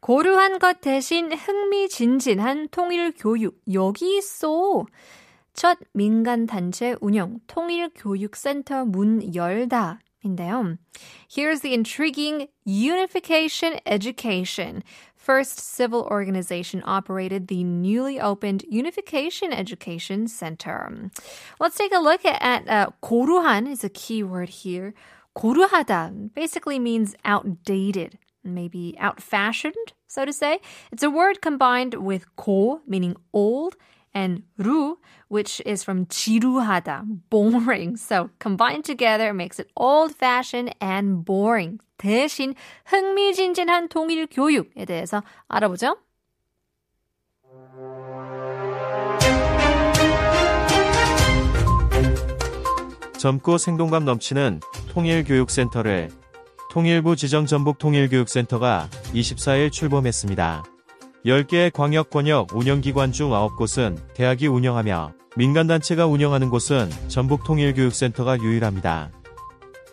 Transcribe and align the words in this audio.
고루한 0.00 0.58
것 0.58 0.80
대신 0.80 1.32
흥미진진한 1.32 2.68
통일 2.68 3.12
교육 3.16 3.60
여기 3.72 4.18
있어. 4.18 4.84
첫 5.54 5.78
민간 5.92 6.46
단체 6.46 6.96
운영 7.00 7.38
통일교육센터 7.46 8.84
문 8.84 9.34
열다. 9.34 10.00
인데요. 10.24 10.78
Here's 11.28 11.60
the 11.60 11.74
intriguing 11.74 12.48
Unification 12.64 13.78
Education. 13.86 14.82
First 15.14 15.58
civil 15.58 16.02
organization 16.10 16.82
operated 16.84 17.48
the 17.48 17.64
newly 17.64 18.20
opened 18.20 18.64
Unification 18.68 19.52
Education 19.52 20.28
Center. 20.28 21.10
Let's 21.60 21.76
take 21.76 21.92
a 21.94 21.98
look 21.98 22.24
at 22.24 22.68
uh, 22.68 22.88
고루한 23.02 23.68
is 23.68 23.84
a 23.84 23.88
key 23.88 24.22
word 24.22 24.48
here. 24.48 24.92
고루하다 25.34 26.34
basically 26.34 26.78
means 26.78 27.16
outdated, 27.24 28.18
maybe 28.42 28.94
out-fashioned, 28.98 29.92
so 30.06 30.24
to 30.24 30.32
say. 30.32 30.60
It's 30.92 31.02
a 31.02 31.10
word 31.10 31.40
combined 31.40 31.94
with 31.94 32.24
고, 32.36 32.80
meaning 32.86 33.16
old, 33.32 33.76
and 34.14 34.42
루, 34.58 34.98
which 35.28 35.60
is 35.66 35.82
from 35.82 36.06
지루하다, 36.06 37.30
boring. 37.30 37.96
So 37.96 38.30
combined 38.38 38.84
together 38.84 39.32
makes 39.32 39.58
it 39.58 39.70
old-fashioned 39.76 40.74
and 40.80 41.24
boring. 41.24 41.78
대신 41.98 42.54
흥미진진한 42.86 43.88
통일 43.88 44.26
교육에 44.30 44.84
대해서 44.84 45.22
알아보죠. 45.48 45.96
젊고 53.18 53.56
생동감 53.56 54.04
넘치는 54.04 54.60
통일교육센터를 54.90 56.10
통일부 56.69 57.15
지정 57.15 57.47
전북 57.47 57.79
통일교육센터가 57.79 58.89
24일 59.15 59.71
출범했습니다. 59.71 60.63
10개의 61.25 61.73
광역 61.73 62.11
권역 62.11 62.55
운영기관 62.55 63.11
중 63.11 63.31
9곳은 63.31 63.97
대학이 64.13 64.45
운영하며 64.45 65.13
민간단체가 65.35 66.05
운영하는 66.05 66.51
곳은 66.51 66.89
전북 67.07 67.43
통일교육센터가 67.43 68.37
유일합니다. 68.39 69.09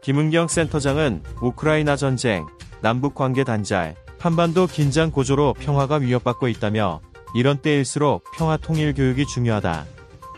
김은경 0.00 0.48
센터장은 0.48 1.22
우크라이나 1.42 1.94
전쟁, 1.96 2.46
남북 2.80 3.14
관계 3.14 3.44
단절, 3.44 3.94
한반도 4.18 4.66
긴장 4.66 5.10
고조로 5.10 5.54
평화가 5.58 5.96
위협받고 5.96 6.48
있다며 6.48 7.02
이런 7.34 7.58
때일수록 7.58 8.24
평화 8.34 8.56
통일 8.56 8.94
교육이 8.94 9.26
중요하다. 9.26 9.84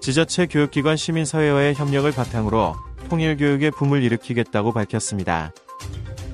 지자체 0.00 0.44
교육기관 0.44 0.98
시민사회와의 0.98 1.74
협력을 1.74 2.10
바탕으로 2.12 2.76
통일 3.08 3.38
교육의 3.38 3.70
붐을 3.70 4.02
일으키겠다고 4.02 4.72
밝혔습니다. 4.72 5.52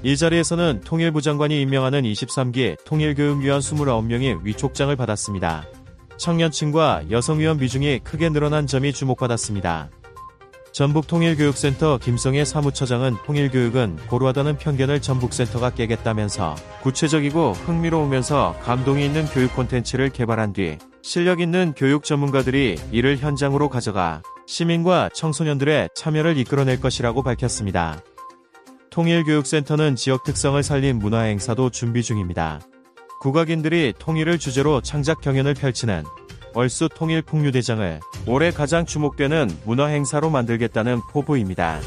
이 0.05 0.19
자리에서는 0.19 0.83
통일부 0.85 1.23
장관이 1.23 1.63
임명하는 1.63 2.03
23기 2.03 2.77
통일교육위원 2.85 3.61
29명이 3.61 4.45
위촉장을 4.45 4.95
받았습니다. 4.95 5.65
청년층과 6.19 7.05
여성위원 7.11 7.57
비중이 7.57 8.01
크게 8.05 8.29
늘어난 8.29 8.67
점이 8.67 8.93
주목받았습니다. 8.93 9.89
전북통일교육센터 10.73 11.97
김성애 12.03 12.45
사무처장은 12.45 13.17
통일교육은 13.25 13.97
고루하다는 14.11 14.59
편견을 14.59 15.01
전북센터가 15.01 15.71
깨겠다면서 15.71 16.55
구체적이고 16.83 17.53
흥미로우면서 17.53 18.57
감동이 18.63 19.07
있는 19.07 19.25
교육 19.25 19.55
콘텐츠를 19.57 20.11
개발한 20.11 20.53
뒤 20.53 20.77
실력 21.01 21.41
있는 21.41 21.73
교육 21.75 22.05
전문가들이 22.05 22.77
이를 22.93 23.17
현장으로 23.17 23.71
가져가 23.71 24.21
시민과 24.47 25.09
청소년들의 25.15 25.89
참여를 25.95 26.37
이끌어낼 26.37 26.79
것이라고 26.79 27.23
밝혔습니다. 27.23 28.03
통일교육센터는 28.95 29.97
지역 29.97 30.23
특성을 30.23 30.63
살린 30.63 31.01
문화 31.01 31.23
행사도 31.23 31.71
준비 31.71 32.01
중입니다. 32.05 32.61
국악인들이 33.21 33.93
통일을 33.99 34.39
주제로 34.39 34.81
창작 34.81 35.21
경연을 35.21 35.55
펼치는 35.55 36.05
얼수 36.55 36.89
통일 36.95 37.23
풍류대장을 37.23 37.99
올해 38.29 38.53
가장 38.53 38.87
주목되는 38.87 39.51
문화 39.65 39.87
행사로 39.87 40.31
만들겠다는 40.31 41.01
포부입니다. 41.11 41.81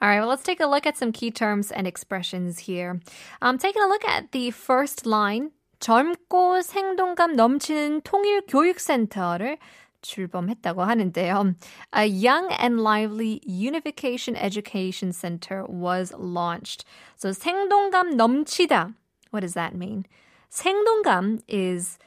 All 0.00 0.08
right, 0.08 0.20
well, 0.20 0.30
let's 0.30 0.44
take 0.44 0.60
a 0.60 0.68
look 0.68 0.86
at 0.86 0.96
some 0.96 1.10
key 1.10 1.32
terms 1.32 1.72
and 1.72 1.88
expressions 1.88 2.70
here. 2.70 3.00
Um, 3.40 3.58
taking 3.58 3.82
a 3.82 3.88
look 3.88 4.04
at 4.06 4.30
the 4.30 4.52
first 4.52 5.04
line, 5.04 5.50
젊고 5.80 6.62
생동감 6.62 7.34
넘치는 7.34 8.02
통일교육센터를 8.02 9.58
출범했다고 10.01 10.83
하는데요. 10.83 11.55
A 11.95 12.05
young 12.05 12.51
and 12.59 12.79
lively 12.79 13.41
unification 13.45 14.35
education 14.35 15.11
center 15.11 15.65
was 15.67 16.13
launched. 16.17 16.85
So 17.15 17.31
생동감 17.31 18.15
넘치다. 18.15 18.93
What 19.31 19.41
does 19.41 19.53
that 19.53 19.75
mean? 19.75 20.05
생동감 20.49 21.41
is 21.47 21.97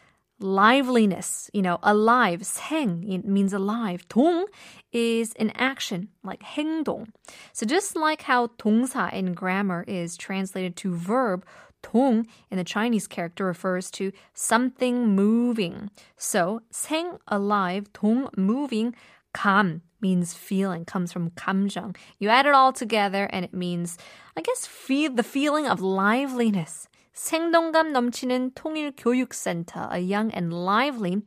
liveliness, 0.41 1.51
you 1.53 1.61
know, 1.61 1.79
alive, 1.83 2.41
생, 2.41 3.05
it 3.07 3.27
means 3.27 3.53
alive. 3.53 4.09
동 4.09 4.47
is 4.93 5.35
an 5.35 5.51
action, 5.55 6.09
like 6.25 6.43
행동. 6.43 7.09
So 7.53 7.67
just 7.67 7.95
like 7.95 8.23
how 8.23 8.49
동사 8.59 9.13
in 9.13 9.35
grammar 9.35 9.85
is 9.87 10.17
translated 10.17 10.77
to 10.77 10.95
verb, 10.95 11.45
동 11.85 12.27
in 12.51 12.59
the 12.59 12.65
Chinese 12.65 13.07
character 13.07 13.45
refers 13.45 13.91
to 13.93 14.13
something 14.35 15.15
moving. 15.15 15.91
So 16.17 16.63
생, 16.73 17.19
alive, 17.29 17.93
동, 17.93 18.29
moving, 18.37 18.95
감 19.33 19.83
means 20.01 20.35
feeling, 20.35 20.85
comes 20.85 21.13
from 21.13 21.31
감정. 21.31 21.97
You 22.19 22.29
add 22.29 22.47
it 22.47 22.55
all 22.55 22.73
together 22.73 23.29
and 23.33 23.45
it 23.45 23.55
means, 23.55 23.99
I 24.37 24.41
guess, 24.41 24.67
feel 24.67 25.13
the 25.13 25.23
feeling 25.23 25.67
of 25.67 25.81
liveliness. 25.81 26.89
생동감 27.15 27.93
넘치는 27.93 28.53
통일교육센터, 28.55 29.93
a 29.93 29.99
young 29.99 30.31
and 30.31 30.53
lively 30.53 31.23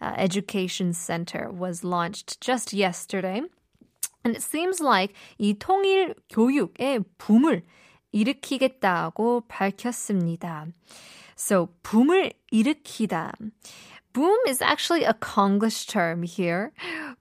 uh, 0.00 0.12
education 0.16 0.92
center, 0.92 1.50
was 1.50 1.82
launched 1.82 2.40
just 2.40 2.72
yesterday. 2.72 3.42
And 4.22 4.36
it 4.36 4.42
seems 4.42 4.80
like 4.80 5.14
이 5.38 5.54
통일 5.54 6.14
교육의 6.28 7.04
붐을 7.18 7.62
일으키겠다고 8.14 9.42
밝혔습니다. 9.48 10.66
So, 11.36 11.68
붐을 11.82 12.32
일으키다. 12.50 13.32
Boom 14.12 14.38
is 14.48 14.60
actually 14.60 15.04
a 15.04 15.14
Konglish 15.14 15.86
term 15.86 16.22
here. 16.22 16.72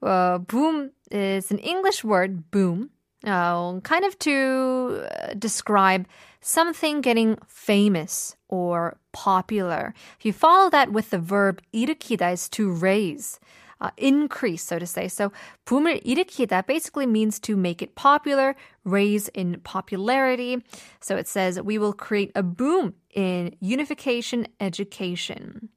Uh, 0.02 0.40
boom 0.40 0.92
is 1.12 1.52
an 1.52 1.60
English 1.60 2.04
word, 2.04 2.50
boom, 2.52 2.90
uh, 3.26 3.80
kind 3.82 4.04
of 4.04 4.18
to 4.20 5.06
describe 5.38 6.08
something 6.42 7.02
getting 7.02 7.38
famous 7.48 8.36
or 8.48 8.98
popular. 9.12 9.94
If 10.18 10.26
you 10.26 10.34
follow 10.34 10.70
that 10.72 10.92
with 10.92 11.12
the 11.12 11.20
verb 11.20 11.62
일으키다 11.74 12.34
is 12.34 12.50
to 12.50 12.72
raise. 12.72 13.40
Uh, 13.82 13.92
increase, 13.96 14.62
so 14.62 14.78
to 14.78 14.86
say. 14.86 15.08
So, 15.08 15.32
붐을 15.66 16.04
일으키다 16.04 16.68
basically 16.68 17.08
means 17.08 17.40
to 17.40 17.56
make 17.56 17.82
it 17.82 17.96
popular, 17.96 18.58
raise 18.84 19.30
in 19.30 19.62
popularity. 19.64 20.58
So 21.00 21.16
it 21.16 21.30
says 21.30 21.62
we 21.62 21.78
will 21.78 21.94
create 21.94 22.34
a 22.36 22.44
boom 22.44 22.96
in 23.16 23.56
unification 23.62 24.48
education. 24.60 25.70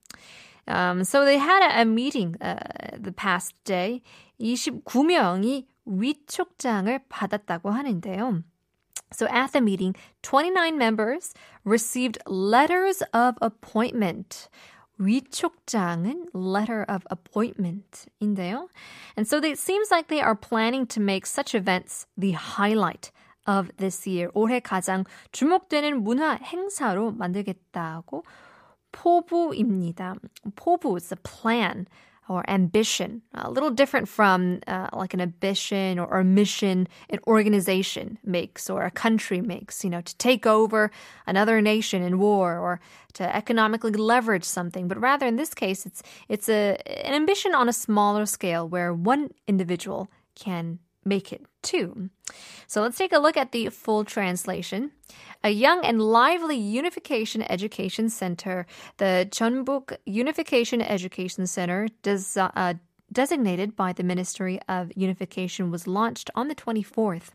Um, 0.66 1.04
so 1.04 1.24
they 1.24 1.38
had 1.38 1.62
a, 1.62 1.82
a 1.82 1.84
meeting 1.84 2.36
uh, 2.40 2.58
the 2.98 3.12
past 3.12 3.54
day. 3.64 4.02
29명이 4.40 5.66
위촉장을 5.86 6.98
받았다고 7.08 7.70
하는데요. 7.70 8.42
So 9.12 9.26
at 9.28 9.52
the 9.52 9.60
meeting, 9.60 9.94
29 10.22 10.76
members 10.78 11.34
received 11.64 12.18
letters 12.26 13.02
of 13.12 13.36
appointment. 13.42 14.48
위촉장은 14.98 16.28
letter 16.34 16.84
of 16.88 17.04
appointment인데요. 17.10 18.68
And 19.16 19.26
so 19.26 19.38
it 19.38 19.58
seems 19.58 19.90
like 19.90 20.08
they 20.08 20.20
are 20.20 20.36
planning 20.36 20.86
to 20.88 21.00
make 21.00 21.26
such 21.26 21.54
events 21.54 22.06
the 22.16 22.32
highlight 22.32 23.10
of 23.46 23.70
this 23.78 24.06
year. 24.06 24.30
올해 24.34 24.60
가장 24.60 25.04
주목되는 25.32 26.02
문화 26.02 26.34
행사로 26.34 27.12
만들겠다고 27.12 28.24
포부입니다. 28.92 30.14
포부 30.54 30.96
is 30.96 31.12
a 31.12 31.18
plan 31.22 31.86
or 32.29 32.49
ambition, 32.49 33.21
a 33.33 33.49
little 33.49 33.69
different 33.69 34.07
from 34.09 34.59
uh, 34.67 34.89
like 34.93 35.13
an 35.13 35.21
ambition 35.21 35.97
or 35.99 36.19
a 36.19 36.23
mission 36.23 36.87
an 37.09 37.19
organization 37.27 38.17
makes 38.23 38.69
or 38.69 38.83
a 38.83 38.91
country 38.91 39.41
makes, 39.41 39.83
you 39.83 39.89
know, 39.89 40.01
to 40.01 40.15
take 40.17 40.45
over 40.45 40.91
another 41.25 41.61
nation 41.61 42.01
in 42.01 42.19
war 42.19 42.57
or 42.57 42.79
to 43.13 43.35
economically 43.35 43.91
leverage 43.91 44.43
something. 44.43 44.87
But 44.87 44.99
rather, 44.99 45.25
in 45.25 45.37
this 45.37 45.53
case, 45.53 45.85
it's 45.85 46.03
it's 46.27 46.49
a 46.49 46.77
an 47.05 47.13
ambition 47.13 47.55
on 47.55 47.69
a 47.69 47.73
smaller 47.73 48.25
scale 48.25 48.67
where 48.67 48.93
one 48.93 49.29
individual 49.47 50.09
can 50.35 50.79
make 51.07 51.31
it 51.31 51.45
too. 51.63 52.09
So 52.67 52.81
let's 52.81 52.97
take 52.97 53.13
a 53.13 53.19
look 53.19 53.37
at 53.37 53.51
the 53.51 53.69
full 53.69 54.03
translation. 54.03 54.91
A 55.43 55.49
young 55.49 55.85
and 55.85 56.01
lively 56.01 56.57
unification 56.57 57.41
education 57.43 58.09
center, 58.09 58.65
the 58.97 59.27
Jeonbuk 59.29 59.97
Unification 60.05 60.81
Education 60.81 61.47
Center, 61.47 61.87
does, 62.01 62.35
uh, 62.35 62.73
designated 63.11 63.75
by 63.75 63.93
the 63.93 64.03
Ministry 64.03 64.59
of 64.67 64.91
Unification, 64.95 65.71
was 65.71 65.87
launched 65.87 66.29
on 66.35 66.49
the 66.49 66.55
24th. 66.55 67.29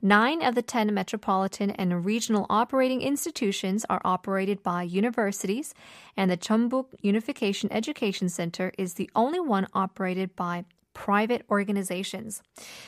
Nine 0.00 0.42
of 0.42 0.54
the 0.54 0.62
10 0.62 0.94
metropolitan 0.94 1.70
and 1.72 2.04
regional 2.04 2.46
operating 2.48 3.02
institutions 3.02 3.84
are 3.90 4.00
operated 4.04 4.62
by 4.62 4.82
universities, 4.82 5.74
and 6.16 6.30
the 6.30 6.38
Jeonbuk 6.38 6.86
Unification 7.02 7.70
Education 7.70 8.30
Center 8.30 8.72
is 8.78 8.94
the 8.94 9.10
only 9.14 9.40
one 9.40 9.66
operated 9.74 10.34
by 10.36 10.64
private 11.00 11.46
organizations. 11.48 12.42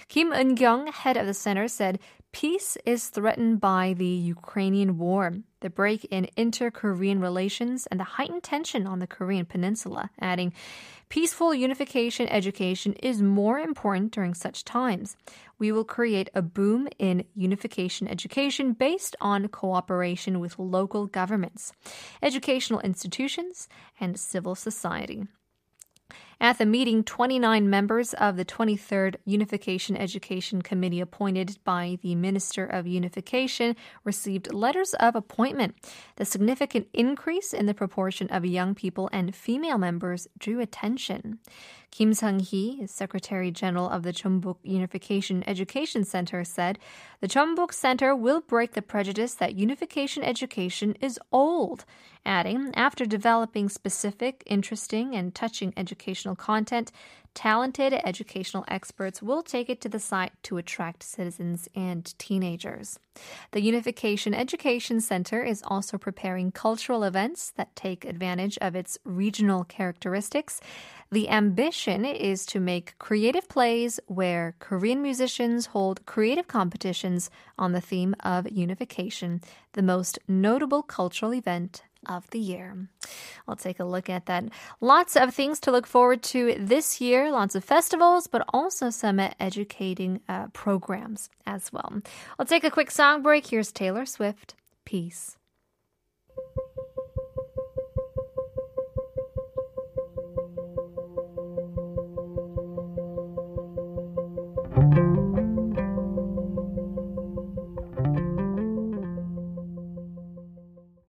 Kim 0.06 0.32
Eun-kyung, 0.32 0.93
head 0.93 1.17
of 1.17 1.26
the 1.26 1.32
center, 1.32 1.67
said 1.67 1.99
peace 2.31 2.76
is 2.85 3.09
threatened 3.09 3.59
by 3.59 3.94
the 3.97 4.05
Ukrainian 4.05 4.99
war, 4.99 5.32
the 5.61 5.70
break 5.70 6.05
in 6.11 6.29
inter-Korean 6.37 7.23
relations, 7.23 7.87
and 7.91 7.99
the 7.99 8.12
heightened 8.17 8.43
tension 8.43 8.87
on 8.87 8.99
the 8.99 9.06
Korean 9.06 9.47
peninsula, 9.47 10.11
adding, 10.20 10.53
Peaceful 11.09 11.55
unification 11.55 12.29
education 12.29 12.93
is 12.94 13.23
more 13.23 13.59
important 13.59 14.12
during 14.12 14.35
such 14.35 14.62
times. 14.62 15.17
We 15.59 15.73
will 15.73 15.85
create 15.85 16.29
a 16.35 16.43
boom 16.43 16.88
in 16.99 17.25
unification 17.35 18.09
education 18.09 18.75
based 18.75 19.17
on 19.23 19.49
cooperation 19.49 20.38
with 20.38 20.59
local 20.59 21.06
governments, 21.06 21.73
educational 22.23 22.81
institutions, 22.81 23.69
and 23.99 24.20
civil 24.20 24.55
society. 24.55 25.25
At 26.42 26.58
the 26.58 26.66
meeting, 26.66 27.04
29 27.04 27.70
members 27.70 28.14
of 28.14 28.36
the 28.36 28.44
23rd 28.44 29.14
Unification 29.24 29.96
Education 29.96 30.60
Committee 30.60 31.00
appointed 31.00 31.56
by 31.62 32.00
the 32.02 32.16
Minister 32.16 32.66
of 32.66 32.84
Unification 32.84 33.76
received 34.02 34.52
letters 34.52 34.92
of 34.94 35.14
appointment. 35.14 35.76
The 36.16 36.24
significant 36.24 36.88
increase 36.92 37.52
in 37.52 37.66
the 37.66 37.74
proportion 37.74 38.26
of 38.30 38.44
young 38.44 38.74
people 38.74 39.08
and 39.12 39.36
female 39.36 39.78
members 39.78 40.26
drew 40.36 40.58
attention. 40.58 41.38
Kim 41.92 42.14
Sung-hee, 42.14 42.86
Secretary 42.86 43.50
General 43.50 43.88
of 43.88 44.02
the 44.02 44.14
Jeonbuk 44.14 44.56
Unification 44.64 45.44
Education 45.46 46.04
Center, 46.04 46.42
said, 46.42 46.78
"The 47.20 47.28
Jeonbuk 47.28 47.72
Center 47.72 48.16
will 48.16 48.40
break 48.40 48.72
the 48.72 48.80
prejudice 48.80 49.34
that 49.34 49.54
unification 49.54 50.24
education 50.24 50.96
is 51.00 51.20
old." 51.30 51.84
Adding, 52.24 52.72
after 52.74 53.04
developing 53.04 53.68
specific, 53.68 54.42
interesting, 54.46 55.14
and 55.14 55.34
touching 55.34 55.74
educational 55.76 56.31
content, 56.37 56.93
talented 57.34 57.94
educational 58.05 58.64
experts 58.69 59.23
will 59.23 59.43
take 59.43 59.70
it 59.70 59.81
to 59.81 59.88
the 59.88 59.99
site 59.99 60.32
to 60.43 60.58
attract 60.58 61.02
citizens 61.02 61.69
and 61.75 62.17
teenagers. 62.19 62.99
The 63.52 63.62
Unification 63.62 64.34
Education 64.34 65.00
Center 65.00 65.43
is 65.43 65.62
also 65.67 65.99
preparing 65.99 66.52
cultural 66.52 67.05
events 67.05 67.52
that 67.56 67.75
take 67.76 68.05
advantage 68.05 68.58
of 68.61 68.75
its 68.75 68.99
regional 69.05 69.64
characteristics. 69.64 70.61
The 71.11 71.29
ambition 71.29 72.05
is 72.05 72.46
to 72.46 72.61
make 72.61 72.99
creative 72.99 73.49
plays 73.49 74.00
where 74.06 74.55
Korean 74.61 75.02
musicians 75.02 75.67
hold 75.67 76.05
creative 76.06 76.49
competitions 76.49 77.31
on 77.58 77.73
the 77.73 77.82
theme 77.82 78.14
of 78.20 78.50
unification, 78.50 79.43
the 79.73 79.82
most 79.82 80.19
notable 80.26 80.82
cultural 80.82 81.35
event 81.35 81.82
of 82.06 82.28
the 82.31 82.38
year. 82.38 82.88
I'll 83.46 83.56
take 83.56 83.81
a 83.81 83.84
look 83.84 84.08
at 84.08 84.26
that. 84.26 84.44
Lots 84.81 85.16
of 85.16 85.34
things 85.34 85.60
to 85.60 85.70
look 85.70 85.87
forward 85.87 86.22
to 86.25 86.54
this 86.58 87.00
year, 87.00 87.31
lots 87.31 87.54
of 87.54 87.64
festivals, 87.64 88.26
but 88.26 88.44
also 88.52 88.90
some 88.90 89.20
educating 89.40 90.20
uh, 90.28 90.49
programs 90.49 91.31
as 91.46 91.72
well. 91.72 92.02
I'll 92.38 92.46
take 92.46 92.64
a 92.64 92.70
quick 92.70 92.90
song 92.90 93.22
break. 93.22 93.46
Here's 93.46 93.72
Taylor 93.72 94.06
Swift. 94.06 94.54
Peace. 94.84 95.37